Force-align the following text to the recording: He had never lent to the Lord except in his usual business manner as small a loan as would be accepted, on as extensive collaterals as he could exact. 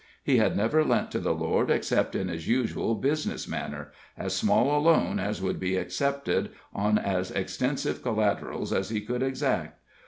He 0.23 0.37
had 0.37 0.57
never 0.57 0.83
lent 0.83 1.11
to 1.11 1.19
the 1.19 1.35
Lord 1.35 1.69
except 1.69 2.15
in 2.15 2.27
his 2.27 2.47
usual 2.47 2.95
business 2.95 3.47
manner 3.47 3.91
as 4.17 4.35
small 4.35 4.75
a 4.75 4.81
loan 4.81 5.19
as 5.19 5.43
would 5.43 5.59
be 5.59 5.75
accepted, 5.77 6.49
on 6.73 6.97
as 6.97 7.29
extensive 7.29 8.01
collaterals 8.01 8.73
as 8.73 8.89
he 8.89 9.01
could 9.01 9.21
exact. 9.21 9.79